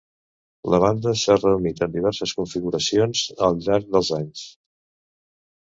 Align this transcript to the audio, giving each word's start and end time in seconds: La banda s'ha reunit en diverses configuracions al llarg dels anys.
La 0.73 0.79
banda 0.83 1.13
s'ha 1.23 1.35
reunit 1.41 1.83
en 1.87 1.93
diverses 1.97 2.33
configuracions 2.39 3.21
al 3.49 3.63
llarg 3.67 3.93
dels 3.97 4.11
anys. 4.21 4.49